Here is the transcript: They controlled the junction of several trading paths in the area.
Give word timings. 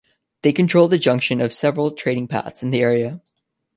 They 0.41 0.51
controlled 0.51 0.89
the 0.91 0.97
junction 0.97 1.39
of 1.41 1.53
several 1.53 1.91
trading 1.91 2.27
paths 2.27 2.63
in 2.63 2.71
the 2.71 2.79
area. 2.79 3.21